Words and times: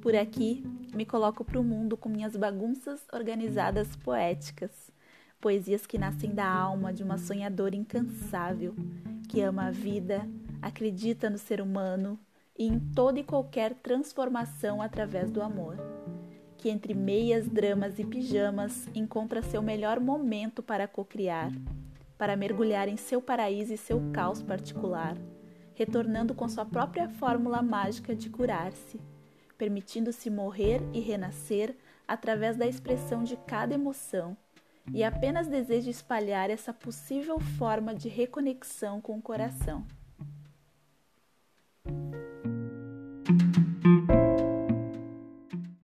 Por 0.00 0.16
aqui, 0.16 0.64
me 0.94 1.04
coloco 1.04 1.44
para 1.44 1.60
o 1.60 1.64
mundo 1.64 1.94
com 1.94 2.08
minhas 2.08 2.34
bagunças 2.34 3.06
organizadas 3.12 3.94
poéticas, 3.96 4.90
poesias 5.38 5.86
que 5.86 5.98
nascem 5.98 6.34
da 6.34 6.46
alma 6.46 6.90
de 6.90 7.02
uma 7.02 7.18
sonhadora 7.18 7.76
incansável, 7.76 8.74
que 9.28 9.42
ama 9.42 9.66
a 9.66 9.70
vida, 9.70 10.26
acredita 10.62 11.28
no 11.28 11.36
ser 11.36 11.60
humano 11.60 12.18
e 12.58 12.66
em 12.66 12.80
toda 12.80 13.20
e 13.20 13.24
qualquer 13.24 13.74
transformação 13.74 14.80
através 14.80 15.30
do 15.30 15.42
amor, 15.42 15.76
que 16.56 16.70
entre 16.70 16.94
meias, 16.94 17.46
dramas 17.46 17.98
e 17.98 18.04
pijamas 18.04 18.88
encontra 18.94 19.42
seu 19.42 19.60
melhor 19.60 20.00
momento 20.00 20.62
para 20.62 20.88
cocriar, 20.88 21.52
para 22.16 22.36
mergulhar 22.36 22.88
em 22.88 22.96
seu 22.96 23.20
paraíso 23.20 23.74
e 23.74 23.76
seu 23.76 24.00
caos 24.14 24.42
particular, 24.42 25.14
retornando 25.74 26.34
com 26.34 26.48
sua 26.48 26.64
própria 26.64 27.06
fórmula 27.06 27.60
mágica 27.60 28.16
de 28.16 28.30
curar-se 28.30 28.98
permitindo-se 29.60 30.30
morrer 30.30 30.80
e 30.94 31.00
renascer 31.00 31.76
através 32.08 32.56
da 32.56 32.66
expressão 32.66 33.22
de 33.22 33.36
cada 33.36 33.74
emoção, 33.74 34.34
e 34.90 35.04
apenas 35.04 35.48
deseja 35.48 35.90
espalhar 35.90 36.48
essa 36.48 36.72
possível 36.72 37.38
forma 37.38 37.94
de 37.94 38.08
reconexão 38.08 39.02
com 39.02 39.18
o 39.18 39.22
coração. 39.22 39.86